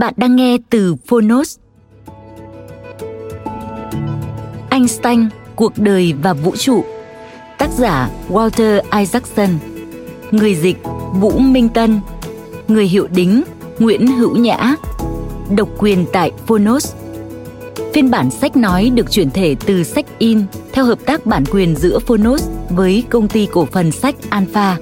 [0.00, 1.58] Bạn đang nghe từ Phonos.
[4.70, 6.84] Einstein, cuộc đời và vũ trụ.
[7.58, 9.48] Tác giả Walter Isaacson.
[10.30, 10.76] Người dịch
[11.14, 12.00] Vũ Minh Tân.
[12.68, 13.42] Người hiệu đính
[13.78, 14.74] Nguyễn Hữu Nhã.
[15.56, 16.94] Độc quyền tại Phonos.
[17.94, 21.76] Phiên bản sách nói được chuyển thể từ sách in theo hợp tác bản quyền
[21.76, 24.76] giữa Phonos với công ty cổ phần sách Alpha.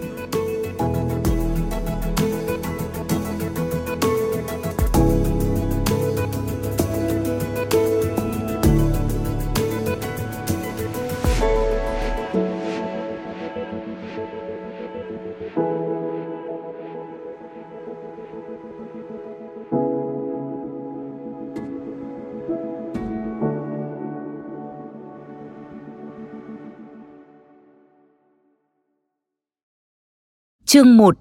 [30.68, 31.16] Chương 1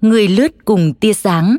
[0.00, 1.56] Người lướt cùng tia sáng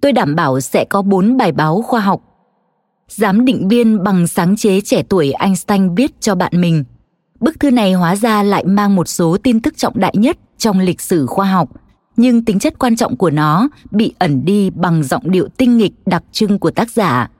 [0.00, 2.22] Tôi đảm bảo sẽ có 4 bài báo khoa học.
[3.08, 6.84] Giám định viên bằng sáng chế trẻ tuổi Einstein viết cho bạn mình–
[7.40, 10.80] Bức thư này hóa ra lại mang một số tin tức trọng đại nhất trong
[10.80, 11.68] lịch sử khoa học,
[12.16, 15.92] nhưng tính chất quan trọng của nó bị ẩn đi bằng giọng điệu tinh nghịch
[16.06, 17.30] đặc trưng của tác giả.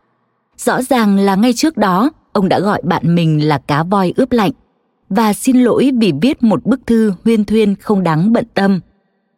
[0.57, 4.33] Rõ ràng là ngay trước đó, ông đã gọi bạn mình là cá voi ướp
[4.33, 4.53] lạnh
[5.09, 8.81] và xin lỗi vì viết một bức thư huyên thuyên không đáng bận tâm.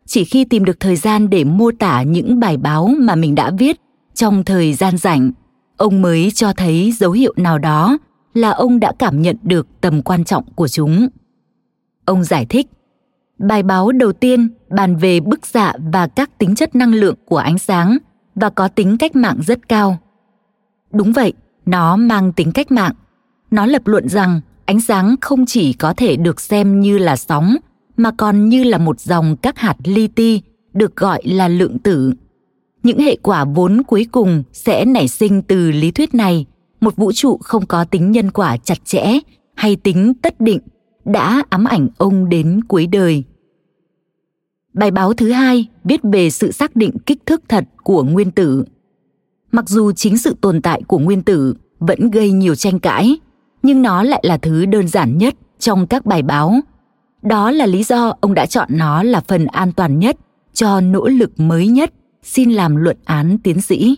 [0.06, 3.50] Chỉ khi tìm được thời gian để mô tả những bài báo mà mình đã
[3.58, 3.80] viết
[4.14, 5.32] trong thời gian rảnh,
[5.76, 7.98] ông mới cho thấy dấu hiệu nào đó
[8.34, 11.08] là ông đã cảm nhận được tầm quan trọng của chúng.
[12.04, 12.66] Ông giải thích,
[13.38, 17.36] bài báo đầu tiên bàn về bức xạ và các tính chất năng lượng của
[17.36, 17.98] ánh sáng
[18.34, 19.98] và có tính cách mạng rất cao.
[20.92, 21.32] Đúng vậy,
[21.66, 22.92] nó mang tính cách mạng.
[23.50, 27.56] Nó lập luận rằng ánh sáng không chỉ có thể được xem như là sóng
[27.96, 32.12] mà còn như là một dòng các hạt li ti được gọi là lượng tử.
[32.82, 36.46] Những hệ quả vốn cuối cùng sẽ nảy sinh từ lý thuyết này
[36.80, 39.18] một vũ trụ không có tính nhân quả chặt chẽ
[39.54, 40.60] hay tính tất định
[41.04, 43.24] đã ám ảnh ông đến cuối đời.
[44.74, 48.64] Bài báo thứ hai viết về sự xác định kích thước thật của nguyên tử.
[49.52, 53.16] Mặc dù chính sự tồn tại của nguyên tử vẫn gây nhiều tranh cãi,
[53.62, 56.60] nhưng nó lại là thứ đơn giản nhất trong các bài báo.
[57.22, 60.16] Đó là lý do ông đã chọn nó là phần an toàn nhất
[60.52, 63.96] cho nỗ lực mới nhất xin làm luận án tiến sĩ.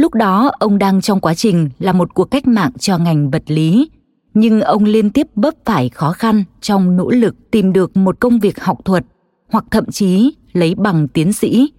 [0.00, 3.42] Lúc đó ông đang trong quá trình là một cuộc cách mạng cho ngành vật
[3.46, 3.90] lý,
[4.34, 8.38] nhưng ông liên tiếp bấp phải khó khăn trong nỗ lực tìm được một công
[8.38, 9.04] việc học thuật
[9.52, 11.72] hoặc thậm chí lấy bằng tiến sĩ.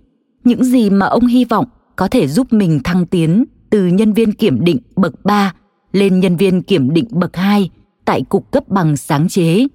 [0.44, 1.66] Những gì mà ông hy vọng
[1.96, 5.54] có thể giúp mình thăng tiến từ nhân viên kiểm định bậc 3
[5.92, 7.70] lên nhân viên kiểm định bậc 2
[8.06, 9.68] tại cục cấp bằng sáng chế.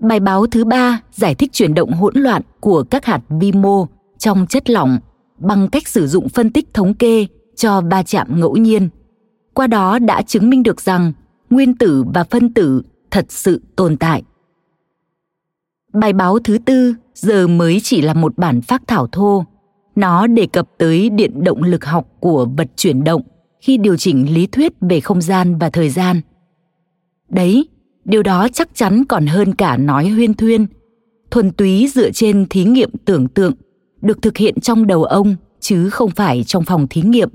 [0.00, 3.86] Bài báo thứ ba giải thích chuyển động hỗn loạn của các hạt vi mô
[4.18, 4.98] trong chất lỏng
[5.44, 7.26] bằng cách sử dụng phân tích thống kê
[7.56, 8.88] cho va chạm ngẫu nhiên.
[9.54, 11.12] Qua đó đã chứng minh được rằng
[11.50, 14.22] nguyên tử và phân tử thật sự tồn tại.
[15.92, 19.44] Bài báo thứ tư giờ mới chỉ là một bản phác thảo thô.
[19.96, 23.22] Nó đề cập tới điện động lực học của vật chuyển động
[23.60, 26.20] khi điều chỉnh lý thuyết về không gian và thời gian.
[27.28, 27.68] Đấy,
[28.04, 30.66] điều đó chắc chắn còn hơn cả nói huyên thuyên,
[31.30, 33.52] thuần túy dựa trên thí nghiệm tưởng tượng
[34.04, 37.28] được thực hiện trong đầu ông chứ không phải trong phòng thí nghiệm.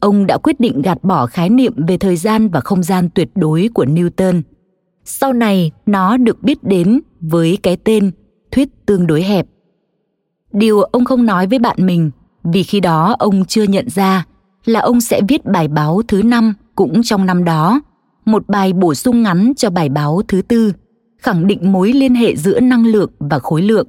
[0.00, 3.28] ông đã quyết định gạt bỏ khái niệm về thời gian và không gian tuyệt
[3.34, 4.42] đối của Newton.
[5.04, 8.10] Sau này, nó được biết đến với cái tên
[8.50, 9.46] thuyết tương đối hẹp.
[10.52, 12.10] Điều ông không nói với bạn mình
[12.44, 14.26] vì khi đó ông chưa nhận ra
[14.64, 17.80] là ông sẽ viết bài báo thứ năm cũng trong năm đó,
[18.24, 20.72] một bài bổ sung ngắn cho bài báo thứ tư,
[21.18, 23.86] khẳng định mối liên hệ giữa năng lượng và khối lượng.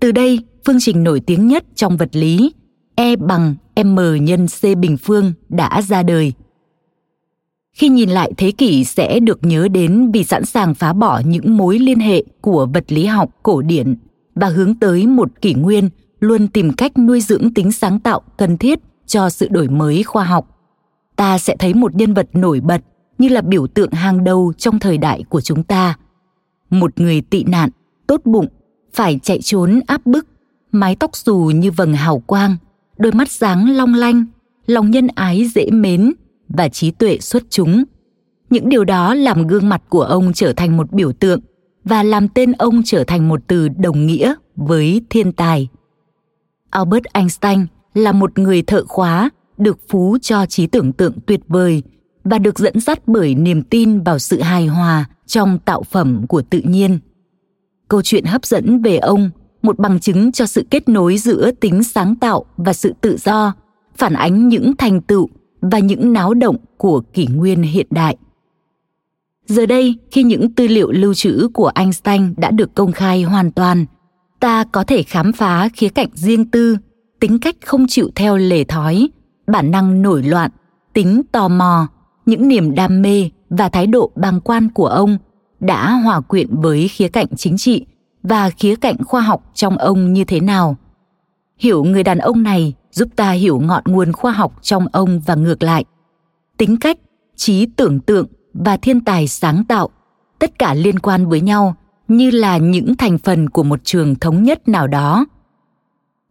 [0.00, 2.52] Từ đây, phương trình nổi tiếng nhất trong vật lý,
[2.94, 6.32] E bằng m nhân c bình phương đã ra đời.
[7.72, 11.56] Khi nhìn lại thế kỷ sẽ được nhớ đến vì sẵn sàng phá bỏ những
[11.56, 13.96] mối liên hệ của vật lý học cổ điển
[14.34, 15.88] và hướng tới một kỷ nguyên
[16.20, 20.24] luôn tìm cách nuôi dưỡng tính sáng tạo cần thiết cho sự đổi mới khoa
[20.24, 20.48] học.
[21.16, 22.80] Ta sẽ thấy một nhân vật nổi bật
[23.18, 25.96] như là biểu tượng hàng đầu trong thời đại của chúng ta.
[26.70, 27.70] Một người tị nạn,
[28.06, 28.46] tốt bụng,
[28.92, 30.26] phải chạy trốn áp bức,
[30.74, 32.56] mái tóc xù như vầng hào quang,
[32.98, 34.24] đôi mắt sáng long lanh,
[34.66, 36.12] lòng nhân ái dễ mến
[36.48, 37.84] và trí tuệ xuất chúng.
[38.50, 41.40] Những điều đó làm gương mặt của ông trở thành một biểu tượng
[41.84, 45.68] và làm tên ông trở thành một từ đồng nghĩa với thiên tài.
[46.70, 51.82] Albert Einstein là một người thợ khóa được phú cho trí tưởng tượng tuyệt vời
[52.24, 56.42] và được dẫn dắt bởi niềm tin vào sự hài hòa trong tạo phẩm của
[56.42, 56.98] tự nhiên.
[57.88, 59.30] Câu chuyện hấp dẫn về ông
[59.64, 63.52] một bằng chứng cho sự kết nối giữa tính sáng tạo và sự tự do,
[63.96, 65.28] phản ánh những thành tựu
[65.60, 68.16] và những náo động của kỷ nguyên hiện đại.
[69.46, 73.52] Giờ đây, khi những tư liệu lưu trữ của einstein đã được công khai hoàn
[73.52, 73.86] toàn,
[74.40, 76.76] ta có thể khám phá khía cạnh riêng tư,
[77.20, 79.08] tính cách không chịu theo lề thói,
[79.46, 80.50] bản năng nổi loạn,
[80.92, 81.88] tính tò mò,
[82.26, 85.18] những niềm đam mê và thái độ bàng quan của ông
[85.60, 87.86] đã hòa quyện với khía cạnh chính trị
[88.24, 90.76] và khía cạnh khoa học trong ông như thế nào.
[91.58, 95.34] Hiểu người đàn ông này giúp ta hiểu ngọn nguồn khoa học trong ông và
[95.34, 95.84] ngược lại.
[96.56, 96.98] Tính cách,
[97.36, 99.88] trí tưởng tượng và thiên tài sáng tạo,
[100.38, 101.74] tất cả liên quan với nhau
[102.08, 105.26] như là những thành phần của một trường thống nhất nào đó.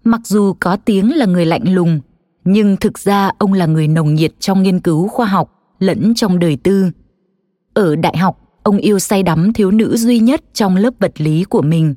[0.04, 2.00] Mặc dù có tiếng là người lạnh lùng,
[2.46, 5.50] nhưng thực ra ông là người nồng nhiệt trong nghiên cứu khoa học
[5.80, 6.92] lẫn trong đời tư.
[7.74, 11.44] Ở đại học ông yêu say đắm thiếu nữ duy nhất trong lớp vật lý
[11.44, 11.95] của mình.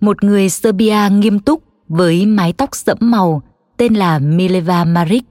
[0.00, 3.42] Một người serbia nghiêm túc với mái tóc sẫm màu,
[3.76, 5.24] tên là mileva maric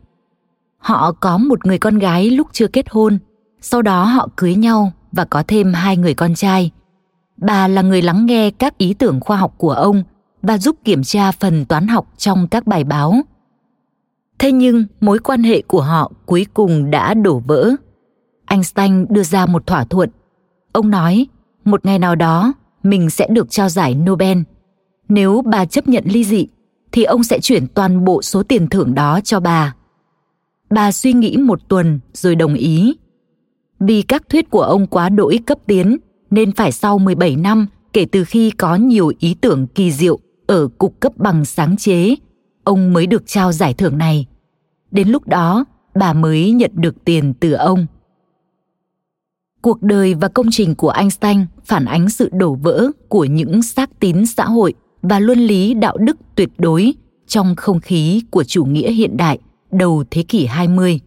[0.85, 3.17] họ có một người con gái lúc chưa kết hôn.
[3.61, 6.71] Sau đó họ cưới nhau và có thêm hai người con trai.
[7.37, 10.03] Bà là người lắng nghe các ý tưởng khoa học của ông
[10.41, 13.15] và giúp kiểm tra phần toán học trong các bài báo.
[14.39, 17.71] Thế nhưng, mối quan hệ của họ cuối cùng đã đổ vỡ.
[18.45, 20.09] Einstein đưa ra một thỏa thuận
[20.75, 21.27] ông nói
[21.66, 24.38] một ngày nào đó mình sẽ được trao giải nobel
[25.10, 26.48] nếu bà chấp nhận ly dị
[26.92, 29.75] thì ông sẽ chuyển toàn bộ số tiền thưởng đó cho bà
[30.69, 32.95] bà suy nghĩ một tuần rồi đồng ý
[33.80, 35.98] vì các thuyết của ông quá đỗi cấp tiến
[36.31, 40.68] nên phải sau 17 năm kể từ khi có nhiều ý tưởng kỳ diệu ở
[40.78, 42.16] cục cấp bằng sáng chế,
[42.63, 44.25] ông mới được trao giải thưởng này.
[44.92, 47.86] Đến lúc đó, bà mới nhận được tiền từ ông.
[49.65, 53.99] Cuộc đời và công trình của Einstein phản ánh sự đổ vỡ của những xác
[53.99, 56.94] tín xã hội và luân lý đạo đức tuyệt đối
[57.28, 59.40] trong không khí của chủ nghĩa hiện đại
[59.71, 60.99] đầu thế kỷ 20.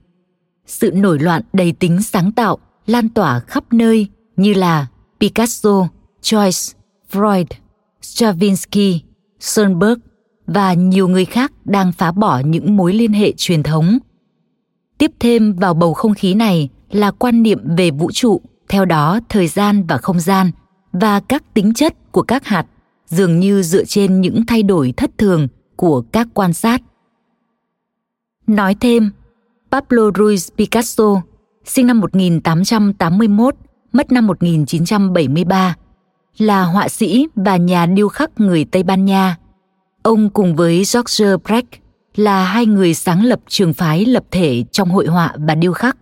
[0.67, 4.07] Sự nổi loạn đầy tính sáng tạo lan tỏa khắp nơi
[4.37, 4.87] như là
[5.21, 5.89] Picasso,
[6.23, 6.75] Joyce,
[7.13, 7.47] Freud,
[8.03, 9.01] Stravinsky,
[9.41, 9.99] Schoenberg
[10.47, 13.99] và nhiều người khác đang phá bỏ những mối liên hệ truyền thống.
[14.99, 19.21] Tiếp thêm vào bầu không khí này là quan niệm về vũ trụ, theo đó
[19.29, 20.51] thời gian và không gian
[20.93, 22.67] và các tính chất của các hạt
[23.07, 26.83] dường như dựa trên những thay đổi thất thường của các quan sát.
[28.47, 29.11] Nói thêm,
[29.71, 31.23] Pablo Ruiz Picasso,
[31.65, 33.55] sinh năm 1881,
[33.93, 35.77] mất năm 1973,
[36.39, 39.37] là họa sĩ và nhà điêu khắc người Tây Ban Nha.
[40.03, 41.69] Ông cùng với George Brecht
[42.17, 45.97] là hai người sáng lập trường phái lập thể trong hội họa và điêu khắc.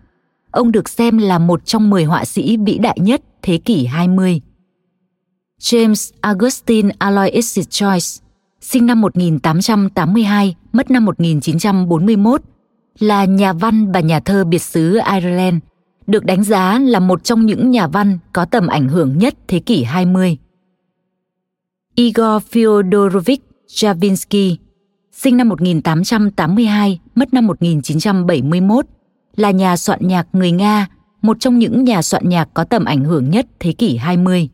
[0.51, 4.41] Ông được xem là một trong 10 họa sĩ vĩ đại nhất thế kỷ 20.
[5.61, 8.23] James Augustine Aloysius Joyce,
[8.61, 12.43] sinh năm 1882, mất năm 1941,
[12.99, 15.57] là nhà văn và nhà thơ biệt xứ Ireland,
[16.07, 19.59] được đánh giá là một trong những nhà văn có tầm ảnh hưởng nhất thế
[19.59, 20.37] kỷ 20.
[21.95, 23.39] Igor Fyodorovich
[23.69, 24.57] Javinsky
[25.13, 28.87] sinh năm 1882, mất năm 1971,
[29.37, 30.87] là nhà soạn nhạc người Nga,
[31.23, 34.49] một trong những nhà soạn nhạc có tầm ảnh hưởng nhất thế kỷ 20.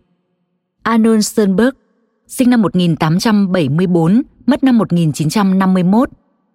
[0.83, 1.75] Arnold Sternberg,
[2.29, 6.09] sinh năm 1874, mất năm 1951,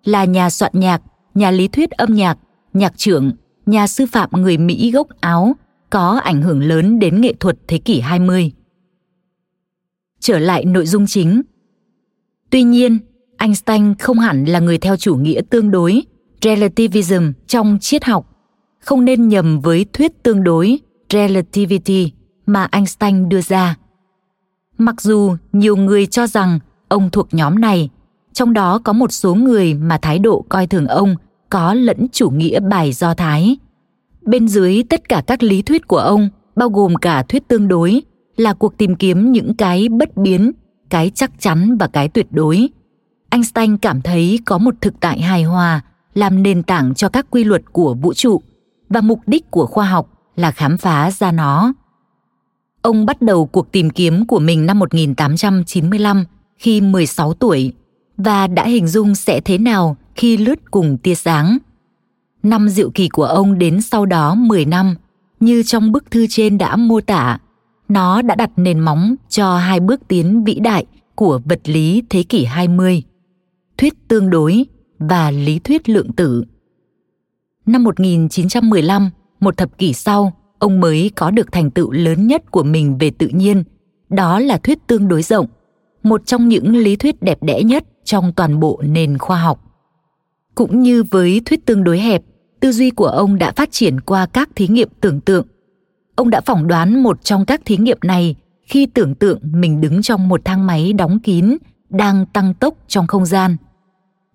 [0.03, 1.01] là nhà soạn nhạc,
[1.35, 2.37] nhà lý thuyết âm nhạc
[2.77, 3.31] nhạc trưởng,
[3.65, 5.55] nhà sư phạm người Mỹ gốc Áo
[5.89, 8.51] có ảnh hưởng lớn đến nghệ thuật thế kỷ 20.
[10.19, 11.41] Trở lại nội dung chính.
[12.49, 12.99] Tuy nhiên,
[13.37, 16.01] Einstein không hẳn là người theo chủ nghĩa tương đối,
[16.41, 18.25] relativism trong triết học,
[18.79, 20.79] không nên nhầm với thuyết tương đối,
[21.13, 22.11] relativity
[22.45, 23.75] mà Einstein đưa ra.
[24.77, 27.89] Mặc dù nhiều người cho rằng ông thuộc nhóm này,
[28.33, 31.15] trong đó có một số người mà thái độ coi thường ông
[31.49, 33.57] có lẫn chủ nghĩa bài do thái.
[34.21, 38.01] Bên dưới tất cả các lý thuyết của ông, bao gồm cả thuyết tương đối,
[38.37, 40.51] là cuộc tìm kiếm những cái bất biến,
[40.89, 42.69] cái chắc chắn và cái tuyệt đối.
[43.29, 45.81] Einstein cảm thấy có một thực tại hài hòa
[46.17, 48.41] làm nền tảng cho các quy luật của vũ trụ
[48.89, 51.73] và mục đích của khoa học là khám phá ra nó.
[52.81, 56.25] Ông bắt đầu cuộc tìm kiếm của mình năm 1895
[56.57, 57.73] khi 16 tuổi
[58.17, 61.57] và đã hình dung sẽ thế nào khi lướt cùng tia sáng.
[62.43, 64.95] Năm diệu kỳ của ông đến sau đó 10 năm,
[65.39, 67.39] như trong bức thư trên đã mô tả,
[67.89, 72.23] nó đã đặt nền móng cho hai bước tiến vĩ đại của vật lý thế
[72.23, 73.03] kỷ 20,
[73.77, 74.65] thuyết tương đối
[74.99, 76.43] và lý thuyết lượng tử.
[77.65, 82.63] Năm 1915, một thập kỷ sau, ông mới có được thành tựu lớn nhất của
[82.63, 83.63] mình về tự nhiên,
[84.09, 85.45] đó là thuyết tương đối rộng,
[86.03, 89.63] một trong những lý thuyết đẹp đẽ nhất trong toàn bộ nền khoa học.
[90.55, 92.23] Cũng như với thuyết tương đối hẹp,
[92.59, 95.47] tư duy của ông đã phát triển qua các thí nghiệm tưởng tượng.
[96.15, 100.01] Ông đã phỏng đoán một trong các thí nghiệm này khi tưởng tượng mình đứng
[100.01, 101.57] trong một thang máy đóng kín
[101.89, 103.57] đang tăng tốc trong không gian.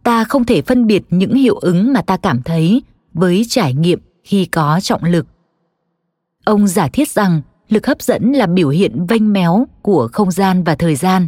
[0.02, 2.82] Ta không thể phân biệt những hiệu ứng mà ta cảm thấy
[3.14, 5.26] với trải nghiệm khi có trọng lực.
[6.44, 10.64] Ông giả thiết rằng lực hấp dẫn là biểu hiện vênh méo của không gian
[10.64, 11.26] và thời gian,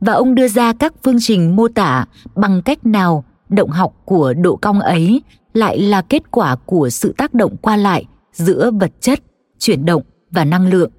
[0.00, 4.34] và ông đưa ra các phương trình mô tả bằng cách nào động học của
[4.34, 5.22] độ cong ấy
[5.54, 9.20] lại là kết quả của sự tác động qua lại giữa vật chất,
[9.58, 10.90] chuyển động và năng lượng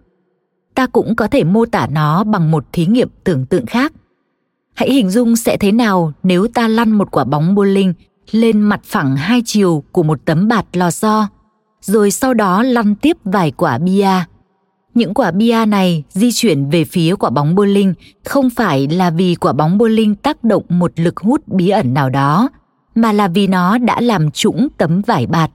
[0.75, 3.93] ta cũng có thể mô tả nó bằng một thí nghiệm tưởng tượng khác
[4.73, 7.93] hãy hình dung sẽ thế nào nếu ta lăn một quả bóng bowling
[8.31, 11.27] lên mặt phẳng hai chiều của một tấm bạt lò xo,
[11.81, 14.09] rồi sau đó lăn tiếp vài quả bia.
[14.93, 17.93] Những quả bia này di chuyển về phía quả bóng bowling
[18.25, 22.09] không phải là vì quả bóng bowling tác động một lực hút bí ẩn nào
[22.09, 22.49] đó,
[22.95, 25.51] mà là vì nó đã làm trũng tấm vải bạt.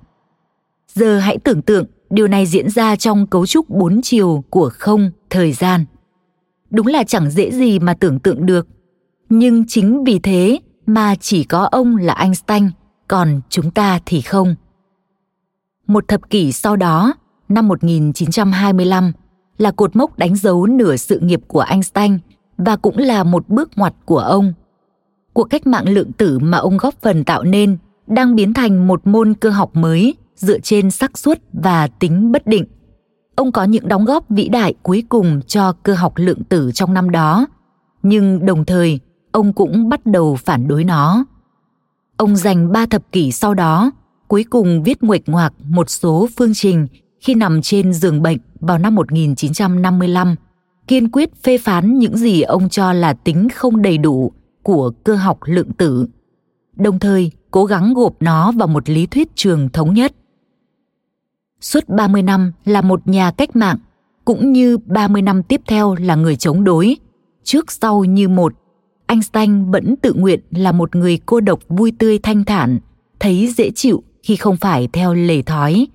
[0.95, 5.11] Giờ hãy tưởng tượng điều này diễn ra trong cấu trúc bốn chiều của không,
[5.31, 5.85] thời gian.
[6.71, 8.67] Đúng là chẳng dễ gì mà tưởng tượng được
[9.29, 12.71] nhưng chính vì thế mà chỉ có ông là Einstein,
[13.09, 14.55] còn chúng ta thì không.
[15.87, 17.15] Một thập kỷ sau đó,
[17.49, 19.13] năm 1925,
[19.59, 22.19] là cột mốc đánh dấu nửa sự nghiệp của Einstein
[22.59, 24.53] và cũng là một bước ngoặt của ông.
[25.33, 29.07] Cuộc cách mạng lượng tử mà ông góp phần tạo nên đang biến thành một
[29.07, 32.65] môn cơ học mới dựa trên xác suất và tính bất định.
[33.35, 36.95] Ông có những đóng góp vĩ đại cuối cùng cho cơ học lượng tử trong
[36.95, 37.47] năm đó,
[38.03, 39.01] nhưng đồng thời
[39.38, 41.25] ông cũng bắt đầu phản đối nó.
[42.16, 43.90] Ông dành ba thập kỷ sau đó,
[44.28, 46.87] cuối cùng viết nguệch ngoạc một số phương trình
[47.21, 50.35] khi nằm trên giường bệnh vào năm 1955,
[50.87, 55.14] kiên quyết phê phán những gì ông cho là tính không đầy đủ của cơ
[55.14, 56.07] học lượng tử,
[56.76, 60.12] đồng thời cố gắng gộp nó vào một lý thuyết trường thống nhất.
[61.61, 63.78] Suốt 30 năm là một nhà cách mạng,
[64.25, 66.97] cũng như 30 năm tiếp theo là người chống đối,
[67.45, 68.54] trước sau như một.
[69.09, 72.79] Einstein vẫn tự nguyện là một người cô độc vui tươi thanh thản,
[73.21, 75.87] thấy dễ chịu khi không phải theo lề thói,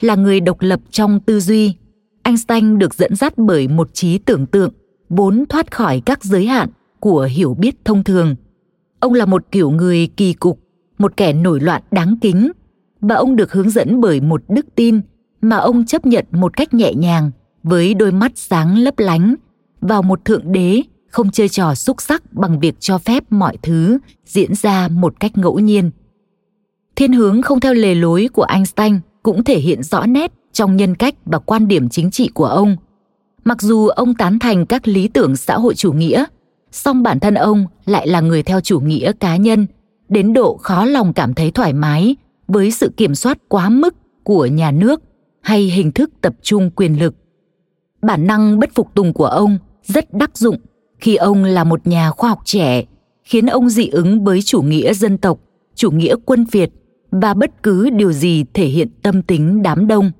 [0.00, 1.74] là người độc lập trong tư duy
[2.22, 4.72] einstein được dẫn dắt bởi một trí tưởng tượng
[5.08, 6.68] vốn thoát khỏi các giới hạn
[7.00, 8.36] của hiểu biết thông thường.
[9.00, 10.60] Ông là một kiểu người kỳ cục
[10.98, 12.52] một kẻ nổi loạn đáng kính
[13.00, 15.00] và ông được hướng dẫn bởi một đức tin
[15.40, 17.30] mà ông chấp nhận một cách nhẹ nhàng
[17.62, 19.34] với đôi mắt sáng lấp lánh
[19.80, 20.82] vào một thượng đế
[21.12, 25.38] không chơi trò xúc sắc bằng việc cho phép mọi thứ diễn ra một cách
[25.38, 25.90] ngẫu nhiên.
[26.96, 30.94] Thiên hướng không theo lề lối của einstein cũng thể hiện rõ nét trong nhân
[30.94, 32.76] cách và quan điểm chính trị của ông.
[33.44, 36.24] Mặc dù ông tán thành các lý tưởng xã hội chủ nghĩa,
[36.70, 39.66] song bản thân ông lại là người theo chủ nghĩa cá nhân,
[40.08, 42.16] đến độ khó lòng cảm thấy thoải mái
[42.48, 45.02] với sự kiểm soát quá mức của nhà nước
[45.40, 47.14] hay hình thức tập trung quyền lực.
[48.02, 50.56] Bản năng bất phục tùng của ông rất đắc dụng
[51.02, 52.84] khi ông là một nhà khoa học trẻ
[53.24, 55.38] khiến ông dị ứng với chủ nghĩa dân tộc
[55.74, 56.70] chủ nghĩa quân việt
[57.10, 60.10] và bất cứ điều gì thể hiện tâm tính đám đông.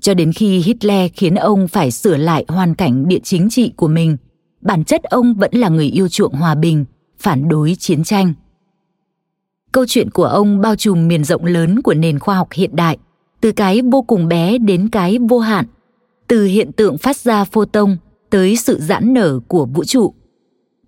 [0.00, 3.88] Cho đến khi hitler khiến ông phải sửa lại hoàn cảnh địa chính trị của
[3.88, 4.16] mình
[4.60, 6.84] bản chất ông vẫn là người yêu chuộng hòa bình
[7.18, 8.34] phản đối chiến tranh.
[9.72, 12.98] Câu chuyện của ông bao trùm miền rộng lớn của nền khoa học hiện đại,
[13.40, 15.66] từ cái vô cùng bé đến cái vô hạn,
[16.28, 17.96] từ hiện tượng phát ra photon
[18.32, 20.14] tới sự giãn nở của vũ trụ.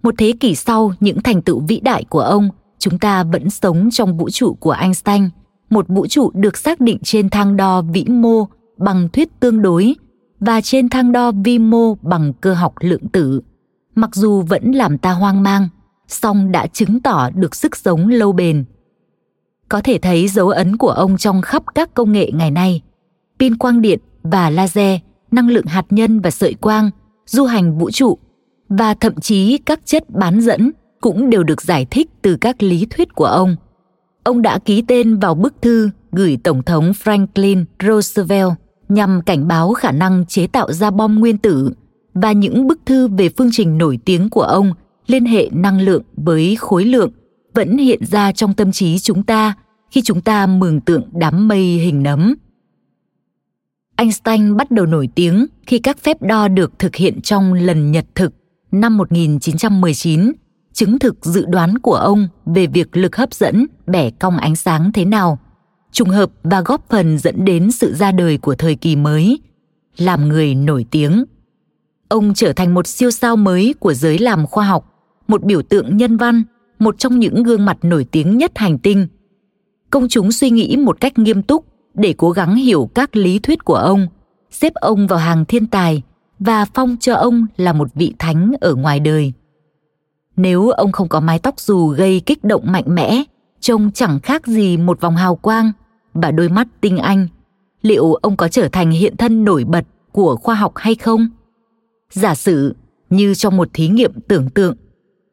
[0.03, 2.49] Một thế kỷ sau những thành tựu vĩ đại của ông,
[2.79, 5.29] chúng ta vẫn sống trong vũ trụ của Einstein,
[5.71, 9.95] một vũ trụ được xác định trên thang đo vĩ mô bằng thuyết tương đối
[10.41, 13.41] và trên thang đo vi mô bằng cơ học lượng tử.
[13.95, 15.69] Mặc dù vẫn làm ta hoang mang,
[16.09, 18.65] song đã chứng tỏ được sức sống lâu bền.
[19.69, 22.83] Có thể thấy dấu ấn của ông trong khắp các công nghệ ngày nay.
[23.39, 26.91] Pin quang điện và laser, năng lượng hạt nhân và sợi quang,
[27.27, 28.19] du hành vũ trụ,
[28.69, 32.87] và thậm chí các chất bán dẫn cũng đều được giải thích từ các lý
[32.91, 33.57] thuyết của ông.
[34.25, 38.53] Ông đã ký tên vào bức thư gửi Tổng thống Franklin Roosevelt
[38.89, 41.71] nhằm cảnh báo khả năng chế tạo ra bom nguyên tử,
[42.15, 44.73] và những bức thư về phương trình nổi tiếng của ông
[45.07, 47.11] liên hệ năng lượng với khối lượng
[47.55, 49.55] vẫn hiện ra trong tâm trí chúng ta
[49.91, 52.35] khi chúng ta mường tượng đám mây hình nấm.
[53.97, 58.05] Einstein bắt đầu nổi tiếng khi các phép đo được thực hiện trong lần nhật
[58.15, 58.33] thực
[58.73, 60.33] năm 1919
[60.73, 64.93] chứng thực dự đoán của ông về việc lực hấp dẫn, bẻ cong ánh sáng
[64.93, 65.39] thế nào,
[65.93, 69.39] trùng hợp và góp phần dẫn đến sự ra đời của thời kỳ mới,
[69.97, 71.25] làm người nổi tiếng.
[72.09, 74.93] Ông trở thành một siêu sao mới của giới làm khoa học,
[75.29, 76.43] một biểu tượng nhân văn,
[76.79, 79.07] một trong những gương mặt nổi tiếng nhất hành tinh.
[79.91, 83.65] Công chúng suy nghĩ một cách nghiêm túc để cố gắng hiểu các lý thuyết
[83.65, 84.07] của ông,
[84.51, 86.03] xếp ông vào hàng thiên tài
[86.39, 89.33] và phong cho ông là một vị thánh ở ngoài đời.
[90.37, 93.23] Nếu ông không có mái tóc dù gây kích động mạnh mẽ,
[93.61, 95.73] trông chẳng khác gì một vòng hào quang
[96.15, 97.29] và đôi mắt tinh anh,
[97.83, 101.29] liệu ông có trở thành hiện thân nổi bật của khoa học hay không?
[102.11, 102.75] Giả sử
[103.11, 104.77] như trong một thí nghiệm tưởng tượng,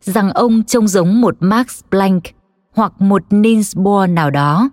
[0.01, 2.27] rằng ông trông giống một max planck
[2.75, 4.70] hoặc một niels bohr nào đó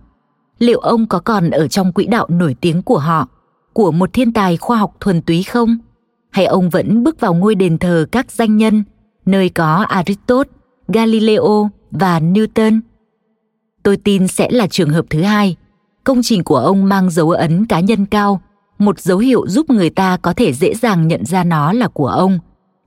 [0.58, 3.28] liệu ông có còn ở trong quỹ đạo nổi tiếng của họ,
[3.72, 5.78] của một thiên tài khoa học thuần túy không?
[6.30, 8.84] Hay ông vẫn bước vào ngôi đền thờ các danh nhân,
[9.26, 10.52] nơi có aristotle
[10.88, 12.80] galileo và newton?
[13.82, 15.56] Tôi tin sẽ là trường hợp thứ hai.
[16.04, 18.40] Công trình của ông mang dấu ấn cá nhân cao,
[18.78, 22.06] một dấu hiệu giúp người ta có thể dễ dàng nhận ra nó là của
[22.06, 22.38] ông,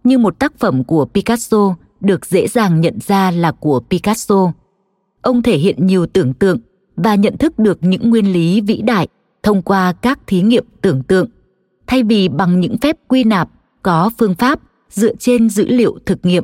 [0.04, 4.52] như một tác phẩm của picasso được dễ dàng nhận ra là của picasso.
[5.22, 6.58] Ông thể hiện nhiều tưởng tượng
[6.96, 9.08] và nhận thức được những nguyên lý vĩ đại
[9.44, 11.30] thông qua các thí nghiệm tưởng tượng.
[11.88, 13.50] Thay vì bằng những phép quy nạp
[13.84, 16.44] có phương pháp dựa trên dữ liệu thực nghiệm.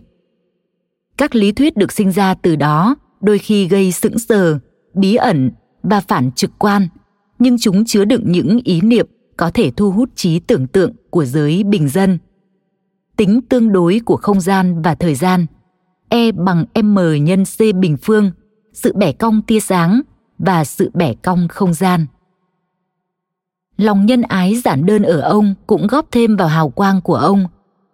[1.17, 4.59] Các lý thuyết được sinh ra từ đó đôi khi gây sững sờ,
[4.93, 5.51] bí ẩn
[5.83, 6.87] và phản trực quan,
[7.39, 9.07] nhưng chúng chứa đựng những ý niệm
[9.37, 12.17] có thể thu hút trí tưởng tượng của giới bình dân.
[13.17, 15.45] Tính tương đối của không gian và thời gian
[16.09, 18.31] e bằng m nhân c bình phương,
[18.73, 20.01] sự bẻ cong tia sáng
[20.39, 22.05] và sự bẻ cong không gian.
[23.77, 27.45] Lòng nhân ái giản đơn ở ông cũng góp thêm vào hào quang của ông.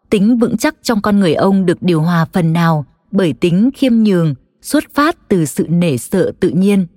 [0.10, 3.94] Tính vững chắc trong con người ông được điều hòa phần nào bởi tính khiêm
[3.94, 6.88] nhường, xuất phát từ sự nể sợ tự nhiên.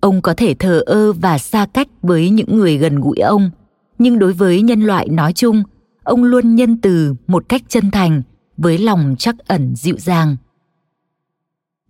[0.00, 3.50] Ông có thể thờ ơ và xa cách với những người gần gũi ông,
[3.98, 5.62] nhưng đối với nhân loại nói chung,
[6.04, 8.22] ông luôn nhân từ một cách chân thành,
[8.56, 10.36] với lòng chắc ẩn dịu dàng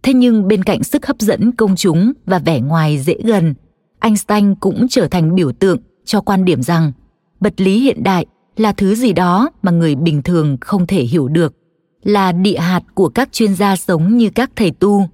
[0.02, 3.54] thế nhưng bên cạnh sức hấp dẫn công chúng và vẻ ngoài dễ gần
[4.00, 6.92] einstein cũng trở thành biểu tượng cho quan điểm rằng
[7.40, 11.28] vật lý hiện đại là thứ gì đó mà người bình thường không thể hiểu
[11.28, 11.54] được
[12.02, 15.08] là địa hạt của các chuyên gia sống như các thầy tu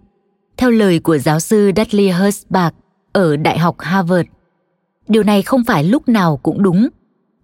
[0.58, 2.70] theo lời của giáo sư Dudley Hertzbach
[3.12, 4.28] ở Đại học Harvard.
[5.08, 6.88] Điều này không phải lúc nào cũng đúng.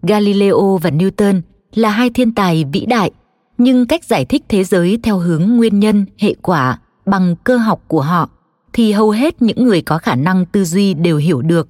[0.02, 1.40] Galileo và Newton
[1.74, 3.10] là hai thiên tài vĩ đại,
[3.58, 7.82] nhưng cách giải thích thế giới theo hướng nguyên nhân, hệ quả bằng cơ học
[7.88, 8.30] của họ
[8.72, 11.68] thì hầu hết những người có khả năng tư duy đều hiểu được.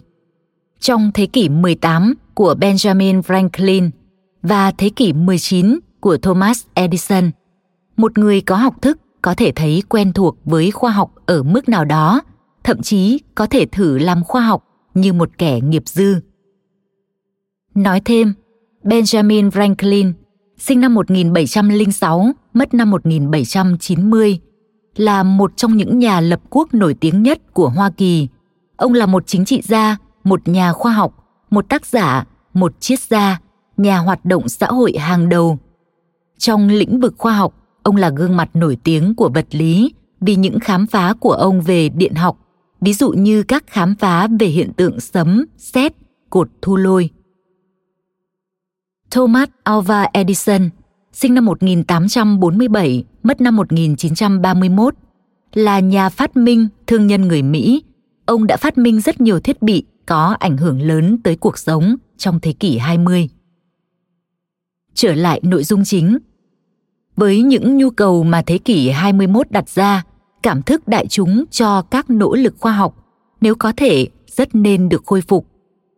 [0.80, 3.90] Trong thế kỷ 18 của Benjamin Franklin
[4.42, 7.30] và thế kỷ 19 của Thomas Edison,
[7.96, 11.68] một người có học thức có thể thấy quen thuộc với khoa học ở mức
[11.68, 12.20] nào đó
[12.64, 16.14] thậm chí có thể thử làm khoa học như một kẻ nghiệp dư.
[17.74, 18.34] Nói thêm,
[18.82, 20.12] Benjamin Franklin,
[20.58, 24.40] sinh năm 1706, mất năm 1790,
[24.96, 28.28] là một trong những nhà lập quốc nổi tiếng nhất của Hoa Kỳ.
[28.76, 33.00] Ông là một chính trị gia, một nhà khoa học, một tác giả, một triết
[33.00, 33.40] gia,
[33.76, 35.58] nhà hoạt động xã hội hàng đầu.
[36.38, 40.36] Trong lĩnh vực khoa học, ông là gương mặt nổi tiếng của vật lý vì
[40.36, 42.38] những khám phá của ông về điện học
[42.84, 45.92] ví dụ như các khám phá về hiện tượng sấm, sét,
[46.30, 47.10] cột thu lôi.
[49.10, 50.70] Thomas Alva Edison,
[51.12, 54.94] sinh năm 1847, mất năm 1931,
[55.54, 57.82] là nhà phát minh, thương nhân người Mỹ.
[58.26, 61.96] Ông đã phát minh rất nhiều thiết bị có ảnh hưởng lớn tới cuộc sống
[62.16, 63.28] trong thế kỷ 20.
[64.94, 66.18] Trở lại nội dung chính.
[67.16, 70.02] Với những nhu cầu mà thế kỷ 21 đặt ra,
[70.42, 72.94] cảm thức đại chúng cho các nỗ lực khoa học,
[73.40, 75.46] nếu có thể, rất nên được khôi phục.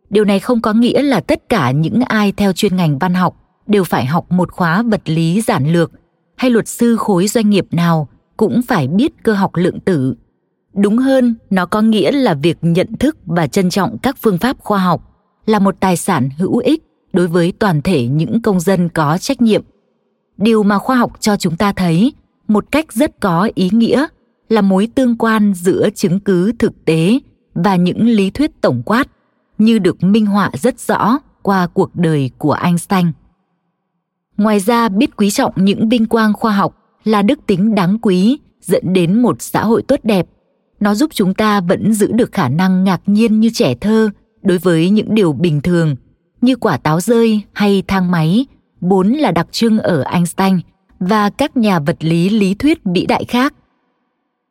[0.09, 3.35] Điều này không có nghĩa là tất cả những ai theo chuyên ngành văn học
[3.67, 5.91] đều phải học một khóa vật lý giản lược
[6.37, 10.15] hay luật sư khối doanh nghiệp nào cũng phải biết cơ học lượng tử.
[10.73, 14.59] Đúng hơn, nó có nghĩa là việc nhận thức và trân trọng các phương pháp
[14.59, 15.01] khoa học
[15.45, 19.41] là một tài sản hữu ích đối với toàn thể những công dân có trách
[19.41, 19.63] nhiệm.
[20.37, 22.13] Điều mà khoa học cho chúng ta thấy
[22.47, 24.05] một cách rất có ý nghĩa
[24.49, 27.19] là mối tương quan giữa chứng cứ thực tế
[27.53, 29.07] và những lý thuyết tổng quát
[29.57, 33.05] như được minh họa rất rõ qua cuộc đời của Einstein.
[34.37, 38.39] Ngoài ra, biết quý trọng những vinh quang khoa học là đức tính đáng quý,
[38.61, 40.27] dẫn đến một xã hội tốt đẹp.
[40.79, 44.09] Nó giúp chúng ta vẫn giữ được khả năng ngạc nhiên như trẻ thơ
[44.41, 45.95] đối với những điều bình thường,
[46.41, 48.45] như quả táo rơi hay thang máy
[48.81, 50.59] vốn là đặc trưng ở Einstein
[50.99, 53.53] và các nhà vật lý lý thuyết vĩ đại khác.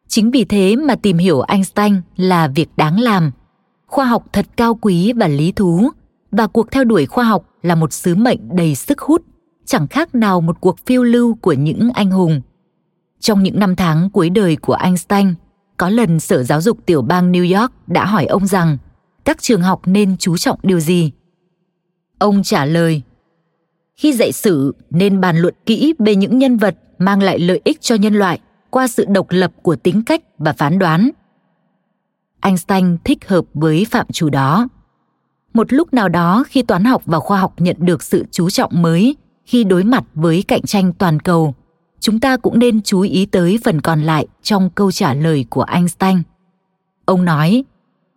[0.09, 3.31] Chính vì thế mà tìm hiểu Einstein là việc đáng làm.
[3.87, 5.91] Khoa học thật cao quý và lý thú
[6.33, 9.23] và cuộc theo đuổi khoa học là một sứ mệnh đầy sức hút
[9.67, 12.41] chẳng khác nào một cuộc phiêu lưu của những anh hùng.
[13.21, 15.35] Trong những năm tháng cuối đời của Einstein,
[15.77, 18.79] có lần Sở Giáo dục tiểu bang New York đã hỏi ông rằng
[19.25, 21.13] các trường học nên chú trọng điều gì?
[22.19, 23.03] Ông trả lời,
[23.97, 27.81] khi dạy sử nên bàn luận kỹ về những nhân vật mang lại lợi ích
[27.81, 31.11] cho nhân loại qua sự độc lập của tính cách và phán đoán.
[32.41, 34.69] Einstein thích hợp với phạm trù đó.
[35.55, 38.83] Một lúc nào đó khi toán học và khoa học nhận được sự chú trọng
[38.83, 41.55] mới khi đối mặt với cạnh tranh toàn cầu.
[42.01, 45.63] Chúng ta cũng nên chú ý tới phần còn lại trong câu trả lời của
[45.63, 46.19] einstein.
[47.05, 47.65] Ông nói,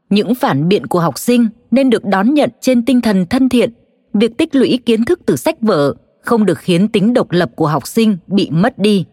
[0.10, 3.74] những phản biện của học sinh nên được đón nhận trên tinh thần thân thiện.
[4.14, 7.68] Việc tích lũy kiến thức từ sách vở không được khiến tính độc lập của
[7.68, 9.06] học sinh bị mất đi.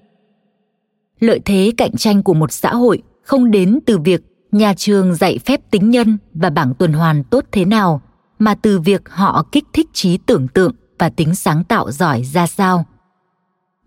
[1.21, 5.39] Lợi thế cạnh tranh của một xã hội không đến từ việc nhà trường dạy
[5.39, 8.01] phép tính nhân và bảng tuần hoàn tốt thế nào,
[8.39, 12.47] mà từ việc họ kích thích trí tưởng tượng và tính sáng tạo giỏi ra
[12.47, 12.85] sao?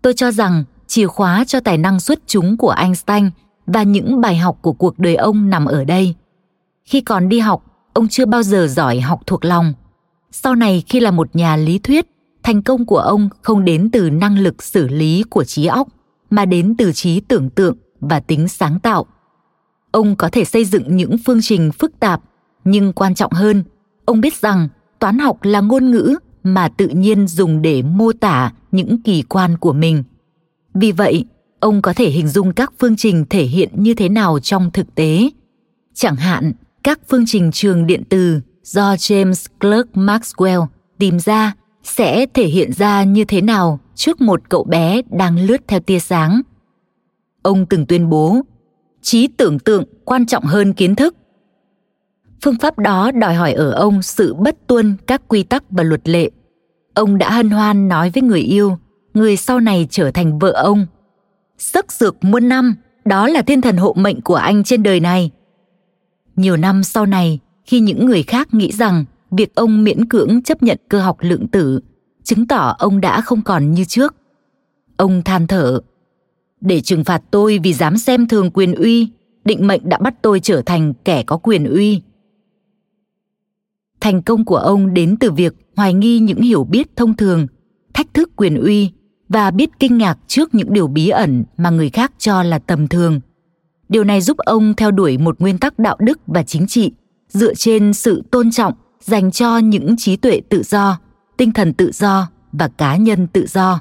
[0.02, 3.30] Tôi cho rằng chìa khóa cho tài năng xuất chúng của einstein
[3.66, 6.14] và những bài học của cuộc đời ông nằm ở đây.
[6.84, 9.72] Khi còn đi học, ông chưa bao giờ giỏi học thuộc lòng.
[10.32, 12.06] Sau này khi là một nhà lý thuyết,
[12.42, 15.88] thành công của ông không đến từ năng lực xử lý của trí óc,
[16.30, 19.06] mà đến từ trí tưởng tượng và tính sáng tạo.
[19.90, 22.20] Ông có thể xây dựng những phương trình phức tạp,
[22.64, 23.64] nhưng quan trọng hơn,
[24.04, 24.68] ông biết rằng
[24.98, 29.56] toán học là ngôn ngữ mà tự nhiên dùng để mô tả những kỳ quan
[29.58, 30.04] của mình.
[30.74, 31.24] Vì vậy,
[31.60, 34.94] ông có thể hình dung các phương trình thể hiện như thế nào trong thực
[34.94, 35.30] tế.
[35.94, 40.66] Chẳng hạn, các phương trình trường điện từ do james clerk maxwell
[40.98, 45.68] tìm ra sẽ thể hiện ra như thế nào trước một cậu bé đang lướt
[45.68, 46.40] theo tia sáng.
[47.42, 48.40] Ông từng tuyên bố,
[49.02, 51.16] trí tưởng tượng quan trọng hơn kiến thức
[52.42, 56.08] phương pháp đó đòi hỏi ở ông sự bất tuân các quy tắc và luật
[56.08, 56.30] lệ.
[56.94, 58.78] Ông đã hân hoan nói với người yêu,
[59.14, 60.86] người sau này trở thành vợ ông.
[61.58, 62.74] Sức dược muôn năm,
[63.04, 65.30] đó là thiên thần hộ mệnh của anh trên đời này.
[66.36, 70.62] Nhiều năm sau này, khi những người khác nghĩ rằng việc ông miễn cưỡng chấp
[70.62, 71.80] nhận cơ học lượng tử,
[72.24, 74.14] chứng tỏ ông đã không còn như trước.
[74.96, 75.80] Ông than thở,
[76.60, 79.08] để trừng phạt tôi vì dám xem thường quyền uy,
[79.44, 82.02] định mệnh đã bắt tôi trở thành kẻ có quyền uy
[84.00, 87.46] thành công của ông đến từ việc hoài nghi những hiểu biết thông thường,
[87.94, 88.90] thách thức quyền uy
[89.28, 92.88] và biết kinh ngạc trước những điều bí ẩn mà người khác cho là tầm
[92.88, 93.20] thường.
[93.88, 96.92] Điều này giúp ông theo đuổi một nguyên tắc đạo đức và chính trị,
[97.28, 100.98] dựa trên sự tôn trọng dành cho những trí tuệ tự do,
[101.36, 103.80] tinh thần tự do và cá nhân tự do.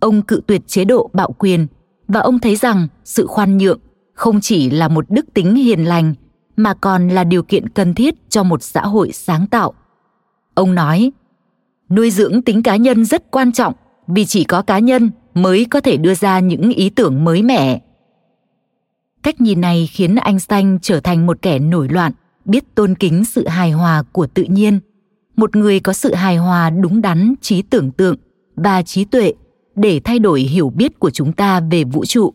[0.00, 1.66] Ông cự tuyệt chế độ bạo quyền
[2.08, 3.78] và ông thấy rằng sự khoan nhượng
[4.14, 6.14] không chỉ là một đức tính hiền lành
[6.56, 9.74] mà còn là điều kiện cần thiết cho một xã hội sáng tạo.
[10.54, 11.12] Ông nói,
[11.90, 13.74] nuôi dưỡng tính cá nhân rất quan trọng,
[14.06, 17.80] vì chỉ có cá nhân mới có thể đưa ra những ý tưởng mới mẻ.
[19.22, 22.12] Cách nhìn này khiến anh xanh trở thành một kẻ nổi loạn,
[22.44, 24.80] biết tôn kính sự hài hòa của tự nhiên.
[25.36, 28.16] Một người có sự hài hòa đúng đắn, trí tưởng tượng
[28.56, 29.32] và trí tuệ
[29.74, 32.32] để thay đổi hiểu biết của chúng ta về vũ trụ.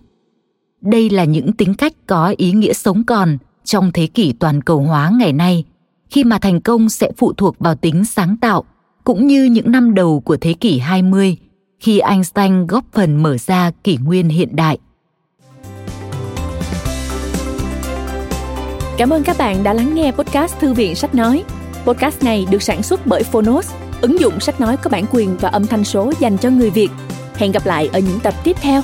[0.82, 4.82] Đây là những tính cách có ý nghĩa sống còn trong thế kỷ toàn cầu
[4.82, 5.64] hóa ngày nay
[6.10, 8.64] khi mà thành công sẽ phụ thuộc vào tính sáng tạo
[9.04, 11.38] cũng như những năm đầu của thế kỷ 20
[11.80, 14.78] khi Einstein góp phần mở ra kỷ nguyên hiện đại.
[18.98, 21.44] Cảm ơn các bạn đã lắng nghe podcast Thư viện Sách Nói.
[21.86, 25.50] Podcast này được sản xuất bởi Phonos, ứng dụng sách nói có bản quyền và
[25.50, 26.90] âm thanh số dành cho người Việt.
[27.36, 28.82] Hẹn gặp lại ở những tập tiếp theo.